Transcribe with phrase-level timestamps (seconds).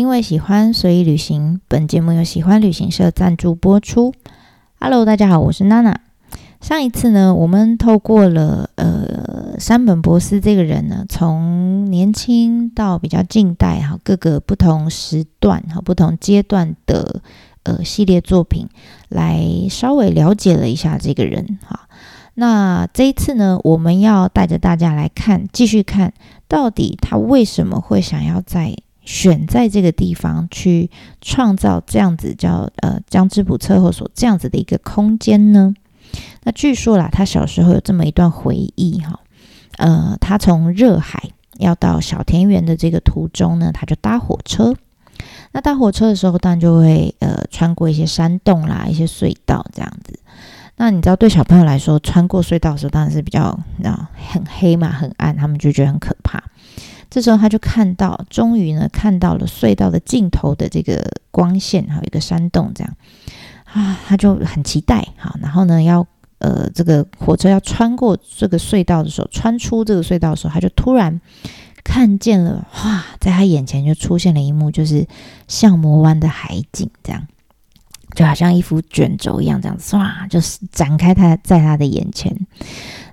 [0.00, 1.60] 因为喜欢，所以旅行。
[1.68, 4.14] 本节目由喜欢旅行社赞助播出。
[4.80, 6.00] Hello，大家好，我是娜娜。
[6.62, 17.20] 上一次呢，我们透过了呃山本博斯这个人呢，从年轻到比较近代哈，各个不同时段哈、不同阶段的
[17.64, 18.70] 呃系列作品，
[19.10, 21.80] 来稍微了解了一下这个人哈。
[22.32, 26.14] 那这一次呢，我们要带着大家来看，继续看
[26.48, 28.74] 到底他为什么会想要在。
[29.04, 30.90] 选在这个地方去
[31.20, 35.74] 创造这样子叫呃江之浦测候所这样子的一个空间呢？
[36.42, 39.20] 那据说啦，他小时候有这么一段回忆哈，
[39.78, 44.74] 呃，他从热海要到小田园的这个途中呢，他就搭火车。
[45.52, 50.18] 那搭火车的时候，当然就会呃穿过一些山洞啦，一些隧道这样子。
[50.76, 56.42] 那你知道，对小朋友来说，穿过隧道的时候当然是比较啊很黑嘛，很暗，他们就觉得很可怕。
[57.10, 62.96] 这时候他就看到，终于呢看到了隧道的尽头的这个光线，还有一个山洞，这样
[63.64, 65.34] 啊，他就很期待哈。
[65.42, 66.06] 然后呢，要
[66.38, 71.20] 呃这个火车要穿过这个隧道的时候，穿出这个隧道的时候，他就突然
[71.82, 75.06] 看见了哇，在他眼前就出现了一幕，就是
[75.48, 77.26] 像魔湾的海景，这样
[78.14, 82.36] 就好像一幅卷轴一样，这样唰就是展开他在他的眼前。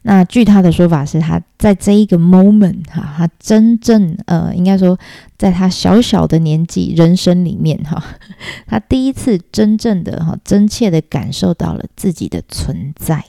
[0.09, 4.97] 那据他的说法是，他在这一个 moment 哈，他真正呃，应该说，
[5.37, 8.01] 在他小小的年纪人生里面哈，
[8.65, 13.21] 他第一次真正的哈，真切的感受到了自己的存在。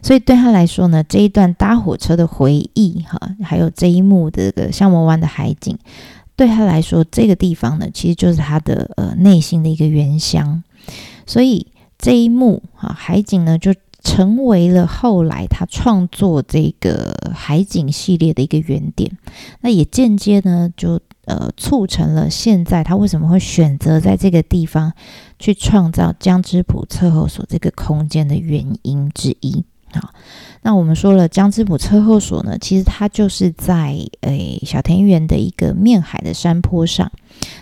[0.00, 5.76] 所以对他来说呢，这一段搭火车的回忆哈，还有这一幕的这个香魔湾的海景，
[6.36, 10.62] 对他来说，这个地方呢，其实就是他的呃内心的一个原乡。
[11.26, 11.66] 所以
[11.98, 13.74] 这一幕哈海景呢，就。
[14.08, 19.18] 成为了后来他创作这个海景系列的一个原点，
[19.60, 24.94] 那也间接呢就呃促成了现在他为什么会选择在这个地方
[25.38, 29.62] 去创造江之浦测候所这个空间的原因之一。
[29.92, 30.12] 好，
[30.62, 37.10] 那我们说了江之浦车后所呢，其实它就是在诶小田园的一个面海的山坡上。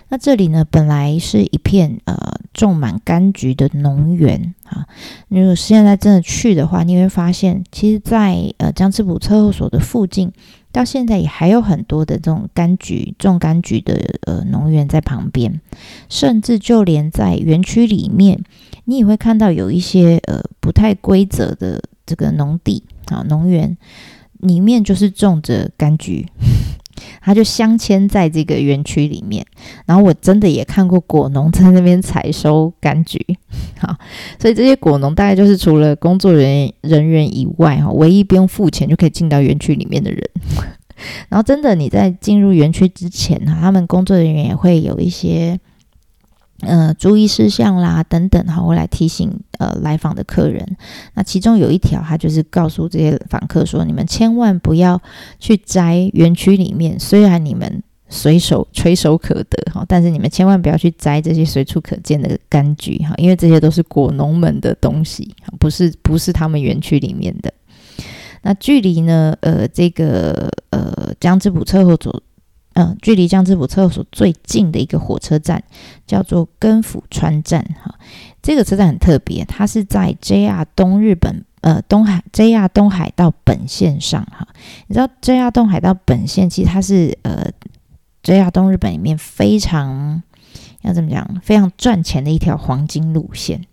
[0.08, 2.16] 那这里呢，本来是一片呃
[2.54, 4.86] 种满柑橘的农园啊。
[5.28, 10.32] 如果现在真的去的话，你会发现，其实，在呃江之浦车后所的附近，
[10.72, 15.60] 到现在也还有很多的这种柑橘种柑橘的呃农园在旁边，
[16.08, 18.42] 甚至就连在园区里面，
[18.84, 23.76] 你也会看到有一些呃不太规则的这个农地啊农园
[24.38, 26.26] 里面就是种着柑橘。
[27.20, 29.44] 它就镶嵌在这个园区里面，
[29.84, 33.20] 然后我真的也看过果农在那边采收柑橘，
[33.78, 33.94] 好，
[34.40, 40.22] 所以这些果农大概就是除了工作人员人员以外，哈，唯一不用付钱就可以进到园区里面的人。
[41.28, 45.60] 然后真的你在进入园区之前，哈，他们工作人员也会有一些。
[46.60, 50.66] 呃，注意事项啦，等等，哈，我来提醒呃来访的客人。
[51.12, 55.00] 那其中有一条，他就是告诉这些访客说：你们千万不要
[55.38, 67.52] 去摘园区里面，虽然你们随手垂手可得哈，但是你们千万不要去摘这些随处可见的柑橘哈，因为这些都是果农们的东西，不是不是他们园区里面的。
[68.42, 72.22] 那距离呢，呃，这个呃江之浦车后所。
[72.78, 75.64] 嗯，距离江之浦厕所最近的一个火车站
[76.06, 77.94] 叫做根府川站哈。
[78.42, 84.46] 这个车站很特别，它是在 JR 东日本呃东海 JR 东海道本线上哈。
[84.88, 87.50] 你知道 JR 东海道本线其实它是呃
[88.22, 90.22] JR 东日本里面非常
[90.82, 93.64] 要怎么讲非常赚钱的一条黄金路线，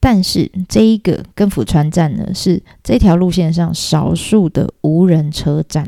[0.00, 5.86] 但是这一个根府川站呢是这条路线上少数的无人车站。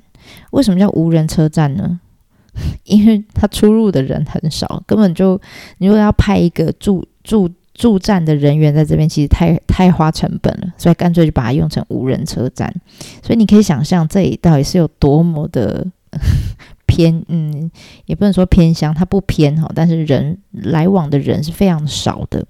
[0.50, 1.98] 为什么叫无人车站呢？
[2.84, 5.40] 因为他出入的人很少，根本就
[5.78, 12.72] 你如果要派一个驻驻驻站的人员在这边，其实太太花成本了，所以干脆就把它用成无人车站。
[13.22, 15.86] 所以你可以想象这里到底是有多么的
[16.86, 17.70] 偏，嗯，
[18.04, 22.44] 也不能说偏乡，它不偏哈，但是人来往的人是非常少的。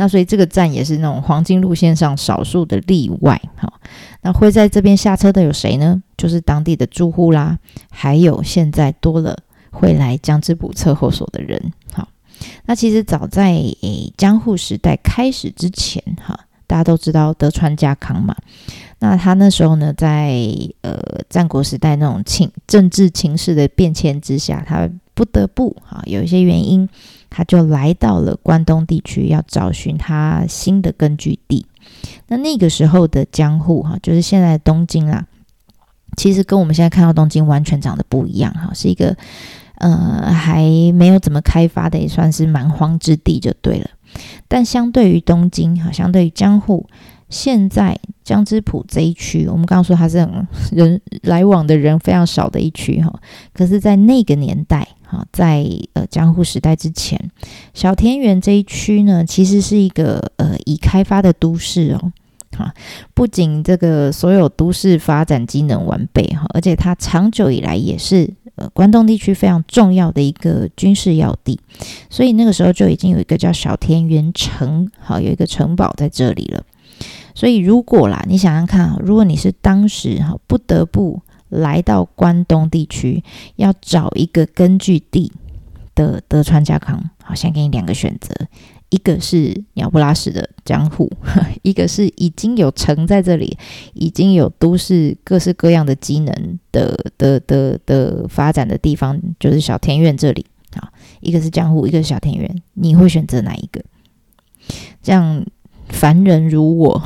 [0.00, 3.70] 那所以这个站也是那种黄金路线上少数的例外哈。
[4.22, 6.02] 那会在这边下车的有谁呢？
[6.16, 7.58] 就是当地的住户啦，
[7.90, 9.36] 还有现在多了
[9.70, 11.70] 会来江之浦测候所的人。
[11.92, 12.08] 好，
[12.64, 18.34] 那其实早在诶江户时代开始之前哈，大家都知道德川家康嘛。
[19.00, 20.34] 那他那时候呢，在
[20.80, 20.98] 呃
[21.28, 24.88] 战国时代那种情政治情势的变迁之下，他
[25.20, 26.88] 不得不哈有一些原因。
[27.28, 31.64] 他就来到了关东地区，要找寻他新的根据地。
[32.26, 35.24] 那那个时候的江户，哈，就是现在的东京啦，
[36.16, 39.16] 其实跟我们现在看到东京完全长得不一样，哈，是一个
[39.76, 43.88] 呃，还没有怎么开发的，也算是蛮荒之地就对了。
[44.48, 46.84] 但相对于东京，哈，相对于江户，
[47.28, 50.18] 现在江之浦这一区，我们刚刚说它是
[50.72, 53.20] 人来往的人非常少的一区，哈。
[53.52, 57.30] 可是，在那个年代，哈，在呃江户时代之前，
[57.74, 62.12] 小田园这一区呢，其实是一个呃已开发的都市哦。
[62.56, 62.74] 哈，
[63.14, 71.58] 不仅这个所有都市发展机能完备哈，而且它长久以来也是呃关东地区非常重要的一个军事要地，
[72.10, 76.64] 所以那个时候就已经有一个叫小田园城，好有一个城堡在这里了。
[77.36, 83.22] 所以如果啦，你想想看，如果你是当时哈不得不来到关东地区，
[83.56, 85.30] 要找一个根据地
[85.94, 88.34] 的德川家康，好，先给你两个选择。
[88.88, 91.08] 一个是鸟不拉屎的江户，
[91.62, 93.56] 一个是已经有城在这里，
[93.94, 100.44] 已经有都市各式各样的机能的的的的发展的地方，就是小田园这里
[100.74, 100.90] 啊。
[101.20, 103.80] 一个是江户，一个是小田园，你会选择哪一个？
[105.02, 105.44] 这样。
[105.92, 107.02] 凡人如我，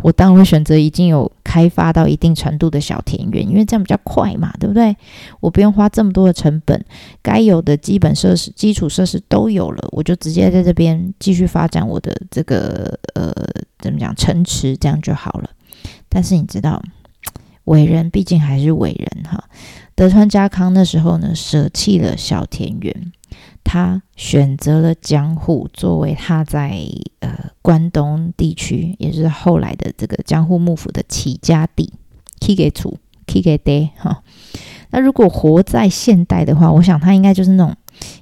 [0.00, 4.96] 我当然会选择已经有开发到一定程度的小田园，因为这样比较快嘛，对不对？
[5.40, 6.84] 我不用花这么多的成本，
[7.22, 13.32] 该有的基本设施、基础设施都有了，我就直接在这边继续发展我的这个呃，
[13.78, 15.50] 怎么讲城池，这样就好了。
[16.08, 16.82] 但是你知道，
[17.64, 19.44] 伟人毕竟还是伟人哈。
[19.94, 23.12] 德川家康那时候呢，舍弃了小田园。
[23.64, 26.78] 他选择了江户作为他在
[27.20, 27.30] 呃
[27.62, 31.92] 关东地区，也就是后来的这个江户幕府的起家地。
[32.40, 34.22] K 给楚，K 给 day 哈。
[34.90, 37.74] 那如果活在现代的话，我想他应该就是那种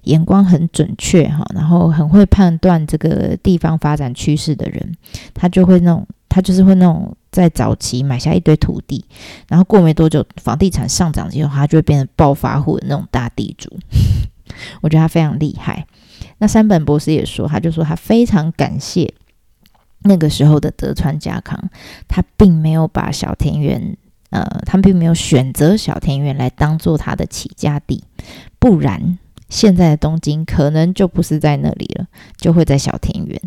[0.02, 4.94] 眼光很准确哈，然后很会判断这个地方发展趋势的人。
[5.34, 9.04] 他就会那种，他就是会那种在早期买下一堆土地，
[9.48, 13.68] 然后过没多久房地产上涨之后，他就会变成暴发户的那种大地主。
[14.80, 15.86] 我觉得他非常厉害。
[16.38, 19.12] 那山本博士也说，他就说他非常感谢
[20.04, 21.58] 那个时候的德川家康，
[22.08, 23.96] 他并没有把小田园，
[24.30, 28.04] 呃，他并没有选择小田园来当做他的起家地，
[28.58, 29.18] 不然。
[29.50, 32.06] 现在的东京可能就不是在那里了，
[32.38, 33.38] 就会在小田园。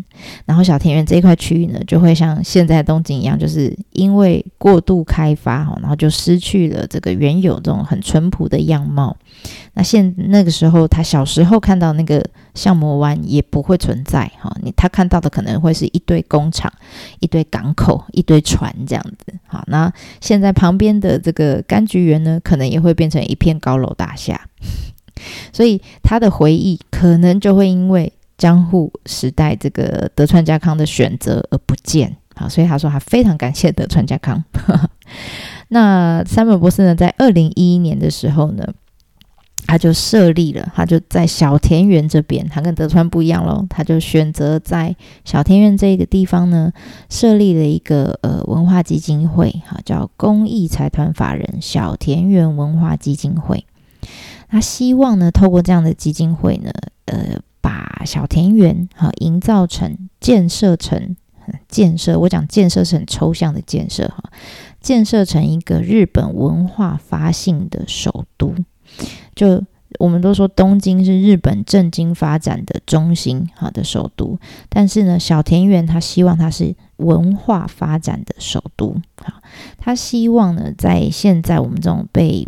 [0.44, 9.16] 然后小田园这一块区域呢，就会像现在的东京一样，就是因为过度开发哈，然后就失去了这个原有这种很淳朴的样貌。
[9.72, 12.24] 那现那个时候，他小时候看到那个
[12.54, 16.72] 相模湾也不会存在哈，你他看到的可能会是一堆工厂、
[17.20, 19.34] 一堆港口、一堆船这样子。
[19.46, 24.40] 好，那现在旁边的这个柑橘园呢，可能也会变成一片高楼大厦。
[25.52, 32.16] 所以他的回忆可能就会因为江户时代这个德川家康的选择而不见。
[32.36, 34.42] 好，所以他说他非常感谢德川家康。
[35.68, 38.66] 那三本博士呢，在二零一一年的时候呢，
[39.66, 44.94] 他就设立了，他就在小田园这边，他跟德川不一样喽，他就选择在
[45.24, 46.72] 小田园这个地方呢，
[47.08, 53.64] 设立了一个呃文化基金会，哈，叫公益财团法人小田园文化基金会。
[54.48, 56.70] 他希望呢，透过这样的基金会呢，
[57.06, 61.16] 呃，把小田园哈营造成、建设成、
[61.68, 64.30] 建设，我讲建设是很抽象的建设哈，
[64.80, 68.54] 建设成一个日本文化发信的首都。
[69.34, 69.62] 就
[69.98, 78.94] 我们都说东京是日本政经发展的中心哈的首都，但是呢，小田园他希望它是文化发展的首都。
[79.16, 79.34] 好，
[79.78, 82.46] 他希望呢，在现在我们这种被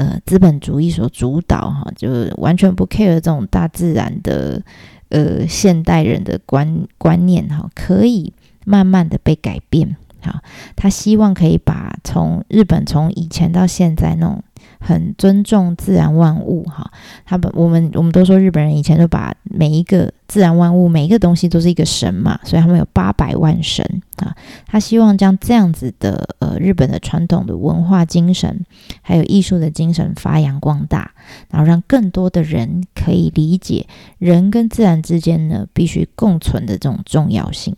[0.00, 4.62] 呃，资本主义所主导哈，就完全不 care 这种大自然的
[5.10, 8.32] 呃现代人的观观念哈，可以
[8.64, 9.94] 慢慢的被改变。
[10.22, 10.40] 好，
[10.74, 14.42] 他希望可以把从日本从以前到现在那种。
[14.80, 16.90] 很尊重自然万物，哈，
[17.24, 23.84] 他们我们我们都说日本人以前都把每一个自然万物每一个东西都是一个神嘛，所以他们有八百万神
[24.16, 24.34] 啊。
[24.66, 28.64] 他希望将这样子的呃日本的传统的文化精神，
[29.02, 31.12] 还有艺术的精神发扬光大，
[31.50, 33.86] 然后让更多的人可以理解
[34.18, 37.76] 人跟自然之间呢必须共存的这种重要性。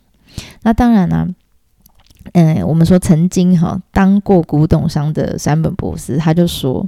[0.61, 1.27] 那当然呢。
[2.31, 6.87] 嗯，我们说曾经哈当过古董商的山本博士，他就说，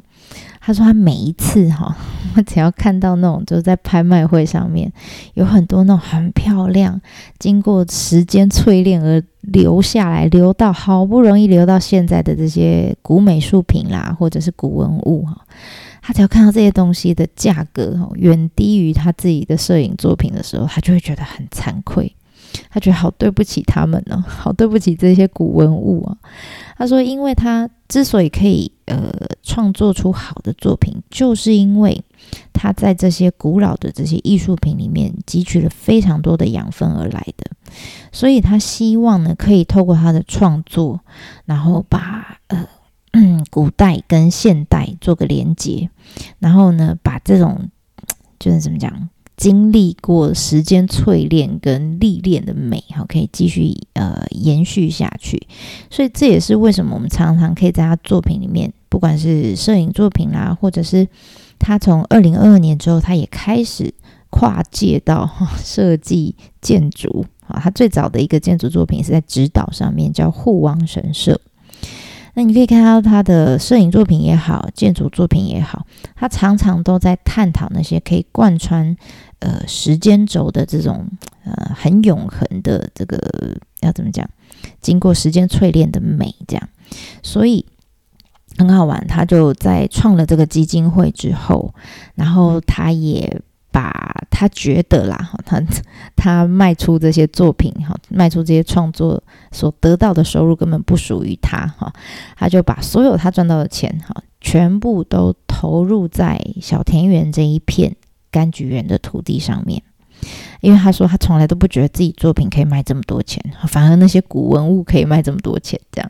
[0.61, 1.95] 他说他每一次哈，
[2.33, 4.91] 他 只要看到那种就是在拍卖会上面
[5.33, 6.99] 有很多那种很漂亮，
[7.37, 15.37] 经过时间淬炼而留下来，留到好不容易留到现在的这些古美术品啦，或者是古文物哈，
[16.01, 22.15] 他只要看到这些东西的价格哈远低于他自己的摄影作品的时候，他就会觉得很惭愧。
[22.69, 26.17] 他觉得好对不起他们呢， 好对不起这些古文物啊。
[26.77, 29.11] 他说，因为他之所以可以呃
[29.43, 32.03] 创作出好的作品，就是因为
[32.51, 37.49] 他在这些古老的这些艺术品里面汲取了非常多的养分而来的，
[38.11, 40.99] 所以他希望呢，可以透过他的创作，
[41.45, 42.67] 然后把呃
[43.49, 45.89] 古代跟现代做个连接，
[46.39, 47.69] 然后呢，把这种
[48.37, 49.09] 就是怎么讲？
[49.37, 55.47] 经历过时间淬炼跟历练的美，哈，可以继续呃延续下去。
[55.89, 61.07] 所以这也是为什么我们常常可以在他作品里面，不管是摄影作品啦，或者是
[61.59, 63.93] 他从二零二二年之后，他也开始
[64.29, 67.59] 跨界到设计建筑啊。
[67.61, 71.41] 他最早的一个建筑作品是在指导上面，叫护王神社。
[72.37, 75.85] 那你可以看到他的摄影作品也好，建筑作品也好，
[76.17, 78.97] 他常常都在探讨那些可以贯穿
[79.39, 81.07] 呃时间轴的这种
[81.43, 83.19] 呃很永恒的这个
[83.81, 84.29] 要怎么讲？
[84.81, 86.69] 经过时间淬炼的美，这样，
[87.23, 87.65] 所以
[88.57, 89.05] 很好玩。
[89.07, 91.73] 他就在创了这个基金会之后，
[92.15, 93.41] 然后他也。
[93.75, 95.61] 把他觉得啦，他
[96.15, 101.91] 他卖出这些作品哈，卖出这些创作所得到的收入根本不属于他哈，
[102.37, 107.93] 他就把所有他赚到的钱哈，全部都投入在小田园这一片
[108.35, 109.81] 柑橘园的土地上面。
[110.61, 115.79] 因为他说他从来都不觉得自己作品可以卖这么多钱，反而那些古文物可以卖这么多钱。
[115.91, 116.09] 这样，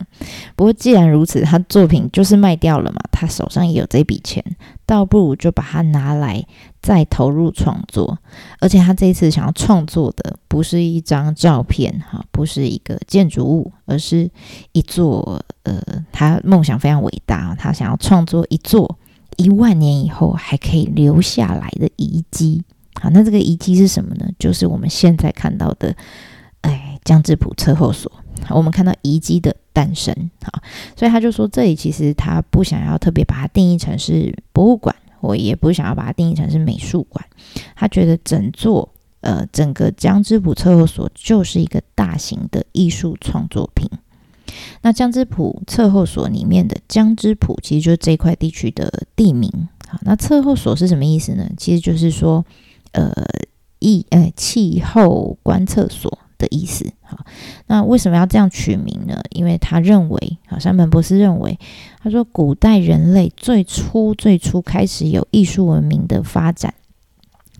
[0.56, 4.42] 不过既然如此，他作品就是卖掉了嘛，他手上也有这笔钱，
[4.86, 6.42] 倒不如就把它拿来
[6.82, 8.18] 再投入创作。
[8.62, 14.30] 而且他这一次想要创作的不是一张照片，哈，不是一个建筑物，而是
[14.72, 15.82] 一座呃，
[16.14, 18.98] 他梦想非常伟大，他想要创作一座
[19.38, 22.64] 一万年以后还可以留下来的遗迹。
[23.02, 24.26] 好，那这个遗迹是什么呢？
[24.40, 25.96] 就是我们现在看到的，
[26.62, 28.12] 哎，江之浦车后所。
[28.50, 30.14] 我们看到遗迹的诞生。
[30.44, 30.62] 好，
[30.96, 37.26] 所以他就说，这里其实他不想要特别把它定义成是博物馆，我也不想要把它定义成是美术馆。
[37.76, 38.88] 他觉得整座
[39.22, 43.90] 呃整个江之浦车后所就是一个大型的艺术创作品。
[44.82, 49.52] 那江之浦测候所里面的江之浦，其实就是这块地区的地名。
[49.88, 51.50] 好，那测候所是什么意思呢？
[51.58, 52.46] 其实就是说。
[52.98, 53.12] 呃，
[53.82, 57.26] 气呃气候观测所的意思，好，
[57.68, 59.22] 那为什么要这样取名呢？
[59.32, 61.60] 因为他认为，好，山本博士认为，
[62.02, 66.74] 他说，古代人类最初最初开始有艺术文明的发展，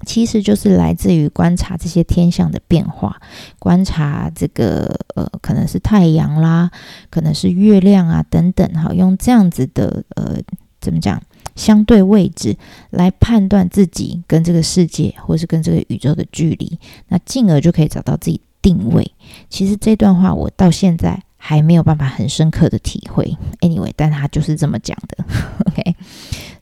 [0.06, 3.20] 其实就是来自于观察这些天象的变化，
[3.60, 6.70] 观察这个呃，可能是太阳啦，
[7.10, 10.38] 可能是月亮啊等等，哈，用这样子的呃，
[10.80, 11.22] 怎么讲？
[11.56, 12.58] 相对位置
[12.90, 19.10] 来判断自己跟这个世界，或是跟这个宇宙的距离，那进而就可以找到自己定位。
[19.50, 23.38] 其实这段话我到现在还没有办法很深刻的体会。
[23.62, 25.24] Anyway，但他就是这么讲的。
[25.72, 25.96] OK，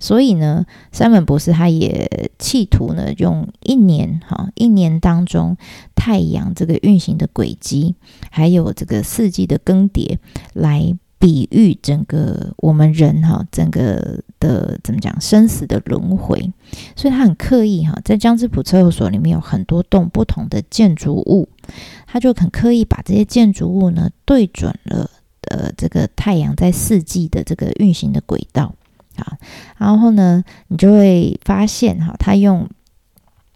[0.03, 5.55] 所以呢，山本博士他也企图呢，用一年哈一年当中
[5.95, 7.95] 太阳这个运行的轨迹，
[8.29, 10.17] 还有这个四季的更迭
[10.51, 10.93] 来。
[11.19, 16.51] 比喻整个我们人哈，整个的怎么讲生死的轮回，
[16.97, 21.47] 所以他很刻意哈，在江之浦测候所里面有很多栋不同的建筑物，
[22.07, 25.09] 他就很刻意把这些建筑物呢对准了
[25.47, 28.75] 呃这个太阳在四季的这个运行的轨道
[29.15, 29.37] 啊，
[29.77, 32.67] 然后呢你就会发现哈，他用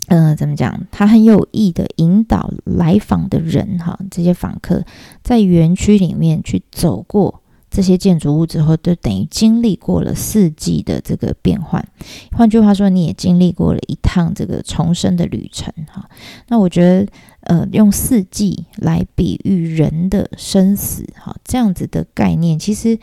[0.07, 4.83] 嗯怎么讲，他很有意的引导来访的人哈，这些访客
[5.23, 7.41] 在园区里面去走过。
[7.69, 11.85] 这些建筑物之后，就等于经历过了四季的这个变换。
[12.31, 16.09] 换句话说，你也经历过了一趟这个重生的旅程哈。
[16.47, 17.11] 那我觉得，
[17.41, 22.97] 呃，用四季来比喻人的生死哈，这样子的概念，其实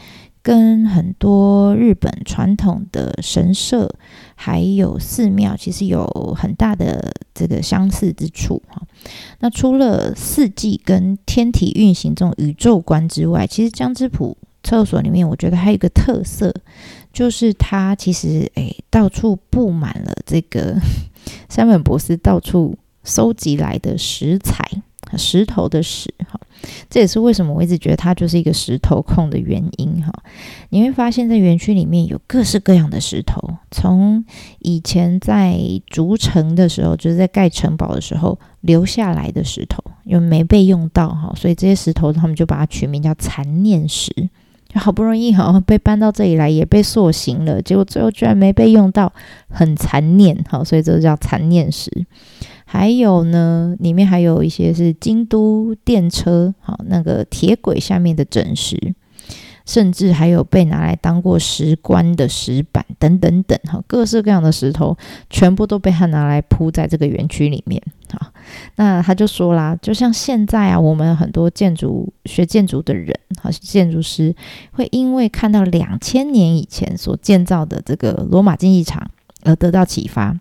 [0.45, 3.93] 跟很多日本传统的神社
[4.37, 6.07] 还有寺庙，其实有
[6.39, 8.83] 很大的这个相似之处哈。
[9.41, 14.37] 那除了四季跟天体运行这种宇宙观之外，其实江之浦。
[14.67, 16.51] 厕所里面，我觉得还有一个特色，
[17.13, 20.75] 就是它其实诶到处布满了这个
[21.51, 24.67] 山本博士到处收集来的石材，
[25.17, 26.41] 石头的石哈，
[26.89, 30.13] 这也是为什么我一直觉得它就是一个石头控的原因哈。
[30.71, 33.41] 你会发现在园区里面有各式各样的石头，
[33.71, 34.25] 从
[34.59, 44.31] 以前在筑城的时候，就是在盖城堡的时候留下来的石头，因为没被用到哈，所以这些石头他们就把它取名叫残念石。
[44.77, 49.13] 好不容易哈被搬到这里来，也被塑形了，结果最后居然没被用到，
[49.49, 51.89] 很残念哈，所以这叫残念石。
[52.77, 58.77] 还有呢，里面还有一些是京都电车好那个铁轨下面的整石，
[59.65, 64.99] 甚至还有被拿来当过石棺的石板等等等，哈，各式各样的石头
[65.31, 68.33] 全部都被他拿来铺在这个园区里面，哈。
[68.75, 74.35] 那他就说啦，就像现在啊，我们很多建筑学建筑的人，哈，建筑师
[74.73, 79.09] 会因为看到两千年以前所建造的这个罗马竞技场
[79.45, 80.37] 而得到启发，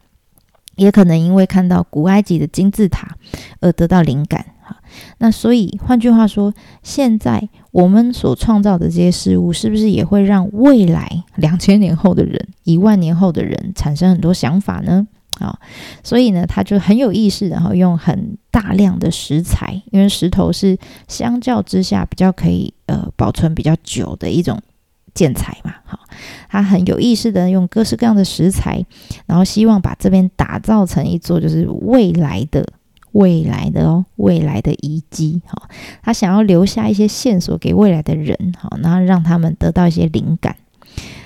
[0.75, 3.15] 也可能因为看到古埃及的金字塔
[3.60, 4.46] 而得到灵感。
[5.18, 6.53] 那所以换句话说，
[6.84, 15.08] 现在我们所创造的这些事物，是不是也会让未来两千年后的人、 一万年后的人产生很多想法呢？
[15.39, 15.58] 啊，
[16.03, 20.77] 所以呢，他就很有意识，然后用很大量的石材，因为石头是
[21.08, 24.62] 相较之下比较可以呃保存比较久的一种
[25.13, 25.74] 建材嘛。
[25.86, 26.00] 好，
[26.50, 28.86] 他很有意识的用各式各样的石材，
[29.25, 32.65] 然后希望把这边打造成一座就是未来的。
[33.13, 35.70] 未来的哦，未来的遗迹，哈，
[36.01, 40.55] 他想要留下一些线索给未来的人，哈，然后让他们得到一些灵感。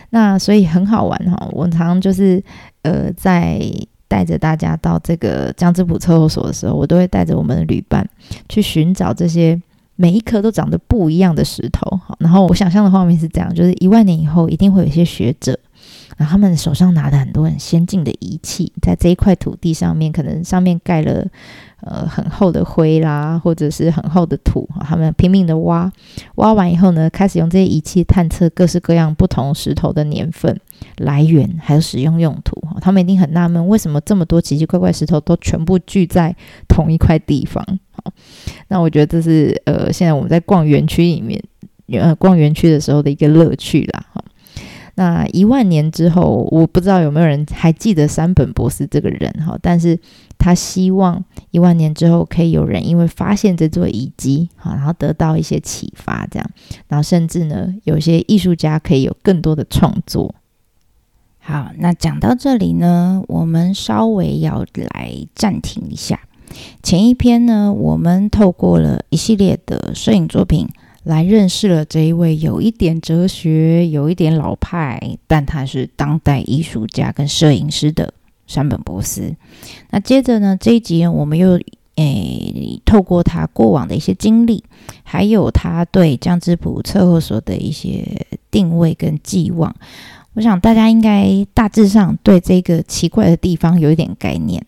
[0.10, 2.44] 那所以很好玩哈，我常常就是
[2.82, 3.62] 呃，在
[4.10, 8.06] 带着大家到这个江之浦测候所的时候，我都会带着我们的旅伴
[8.50, 9.58] 去寻找这些
[9.98, 15.60] 每一颗都长得不一样的石头，好，然后我想象的画面是这样，就是一万年以后一定会有一些学者。
[16.16, 21.24] 然后他们手上拿的很多很先进的仪器，在这一块土地上面，可能上面盖了
[21.82, 24.68] 呃很厚的灰啦，或者是很厚的土。
[24.82, 25.92] 他们拼命的挖，
[26.36, 30.60] 挖完以后呢，开始用这些仪器探测各式各样不同石头的年份、
[30.98, 32.60] 来源，还有使用用途。
[32.82, 36.36] 他们一定很纳闷，为什么这么多奇奇怪怪石头都全部聚在
[36.68, 37.64] 同一块地方？
[38.68, 41.42] 那我觉得这是呃，现在我们在逛园区里面，
[41.92, 44.06] 呃，逛园区的时候的一个乐趣啦。
[44.14, 44.24] 哈。
[44.96, 50.00] 那一万年之后，我不知道有没有人还记得山本博士这个人哈，但是
[50.40, 56.50] 他希望一万年之后可以有人因为发现这座遗迹哈，然后得到一些启发，这样，
[56.88, 60.34] 然后甚至呢，有些艺术家可以有更多的创作。
[61.38, 66.20] 好，那讲到这里呢，我们稍微要来暂停一下。
[66.84, 70.68] 前一篇呢，我们透过了一系列的摄影作品。
[71.04, 78.14] 来认识了这一位有一点哲学、有一点老派，但他是当代艺术家跟摄影师的
[78.46, 79.34] 山本博斯。
[79.90, 81.58] 那接着呢，这一集我们又
[81.96, 84.62] 诶透过他过往的一些经历，
[85.04, 89.74] 还有他对江之浦测候所的一些定位跟寄望。
[90.38, 94.64] 我想大家应该大致上对这个奇怪的地方有一点概念。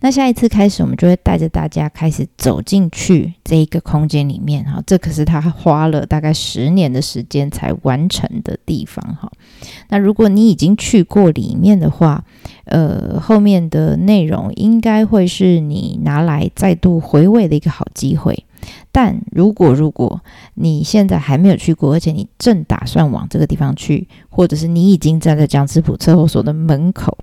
[0.00, 4.80] 那下一次开始，我们就会带着大家开始走进去这一个空间里面哈。
[4.86, 9.28] 这可是他花了大概十年的时间才完成的地方哈。
[9.88, 12.24] 那如果你已经去过里面的话，
[12.66, 18.44] 呃，后面的内容应该会是你拿来再度回味的一个好机会。
[18.90, 20.20] 但如果如果
[20.54, 27.16] 你现在还没有去过，而且你正打算往这个地方去，或者是你已经站在江之浦车后所的门口，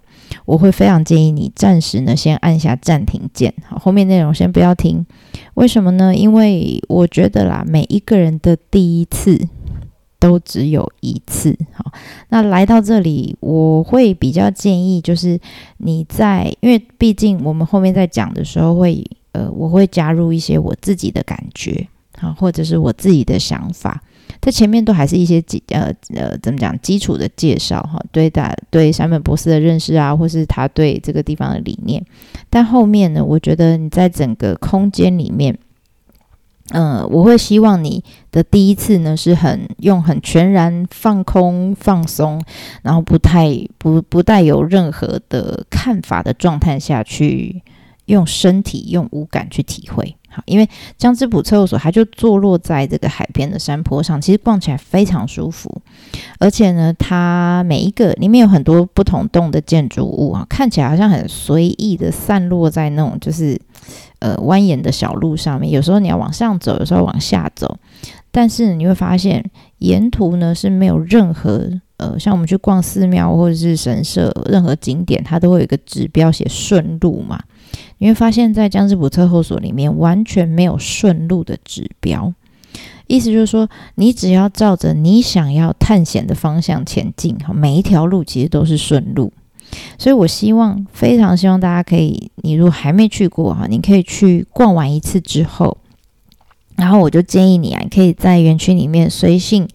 [0.45, 5.05] 我会非常建议你暂时呢先按下暂停键，好，后面内容先不要听。
[5.55, 6.15] 为什么呢？
[6.15, 9.47] 因为我觉得啦，每一个人的第一次
[10.19, 11.57] 都只有一次。
[11.73, 11.91] 好，
[12.29, 15.39] 那来到这里，我会比较建议就是
[15.77, 19.05] 你在，因为毕竟我们后面在讲的时候会。
[19.35, 21.85] 呃，我会加入一些我自己的感觉，
[22.21, 24.01] 啊，或者是我自己的想法，
[24.39, 32.01] 在前面都还是一些基呃呃怎么讲基础的介绍哈，对大对山本博士的认识啊，或是他对这个地方的理念，
[32.49, 35.57] 但后面呢，我觉得你在整个空间里面，
[36.71, 42.41] 嗯，我会希望你的第一次呢是很用很全然放空放松，
[42.83, 47.61] 然后不太不不带有任何的看法的状态下去。
[48.05, 55.81] 用身体、用五感去体会，好，因为江之浦测候所它就坐落在这个海边的山坡上，其实逛起来非常舒服，
[56.39, 63.59] 而且呢，它每一个里面有很多不同栋的建筑物啊，看起来好像很随意的散落在那种就是
[64.19, 67.77] 呃蜿蜒的小路上面，有时候你要往上走，有时候往下走，
[68.31, 69.43] 但是你会发现
[69.79, 77.39] 沿途呢是没有任何呃，像我们去逛寺庙或者是神社，任何景点它都会有一个指标写顺路嘛。
[77.97, 82.33] 你会发现在江之浦特后所里面完全没有顺路的指标，
[83.07, 89.31] 意思就是说，你只要照着你想要探险的方向前进，哈，每一条路其实都是顺路。
[89.97, 95.77] 所以我希望，非常希望大家可以，你如果还没去过哈，你可以去逛完一次之后，
[96.75, 99.67] 然后我就建议你啊，你可以在园区里面随性。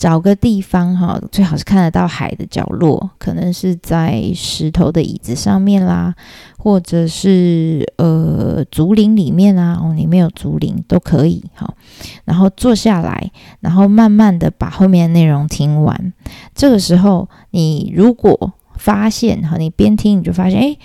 [0.00, 6.14] 找个地方哈，最好是看得到海的角落，可能是在石头的椅子上面啦，
[6.56, 11.74] 或者是呃竹林里面啊，哦，里面有竹林都可以哈。
[12.24, 16.14] 然后坐下来，然后慢慢的把后面的内容听完。
[16.54, 20.78] 这个时候，你如果发现哈，你边听你就发现，哎。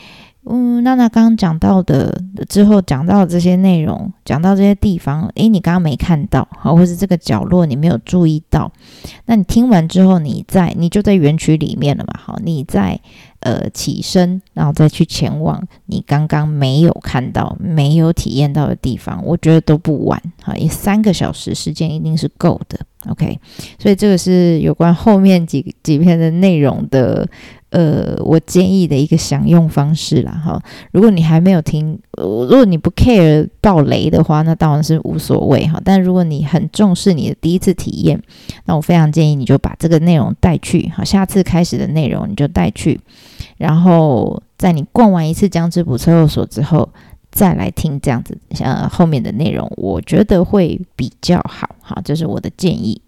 [0.48, 8.72] 嗯，娜娜刚刚讲到的之后讲到这些内容，讲到这些地方，诶，你刚刚没看到，好，或是这个角落你没有注意到，
[9.26, 13.00] 那你听完之后，你在你就在园区里面了嘛，好，你在
[13.40, 22.80] 呃起身，然后再去前往你刚刚没有看到、没有体验到的地方，我觉得都不晚，好，也三个小时时间一定是够的
[23.10, 23.40] ，OK，
[23.80, 27.28] 所以这个是有关后面几几篇的内容的。
[27.76, 30.58] 呃，我建议的一个享用方式啦，哈。
[30.94, 35.82] 如果你还没有听，如果你不 care 爆雷的话，那当然是无所谓哈。
[35.84, 38.18] 但如果你很重视你的第一次体验，
[38.64, 42.98] 那我非常建议你就把这个内容带去，好，下次开始的内容你就带去，
[43.58, 46.88] 然后在你逛完一次江之浦车后所之后，
[47.30, 53.02] 再来听这样子像后面的内容，我觉得会比较好，好，这是我的建议。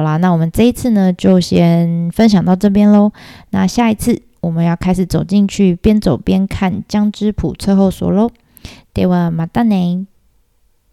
[0.00, 3.12] 好啦，那我们这一次呢，就先分享到这边喽。
[3.50, 8.30] 那下一次我们要开始走进去，边走边看江之浦测后所喽。
[8.94, 10.06] ではまたね。